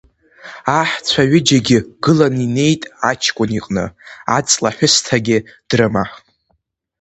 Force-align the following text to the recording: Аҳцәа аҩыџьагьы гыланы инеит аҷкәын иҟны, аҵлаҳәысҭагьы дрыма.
Аҳцәа 0.79 1.21
аҩыџьагьы 1.25 1.77
гыланы 2.03 2.41
инеит 2.45 2.81
аҷкәын 3.09 3.51
иҟны, 3.57 3.85
аҵлаҳәысҭагьы 4.37 5.37
дрыма. 5.69 6.03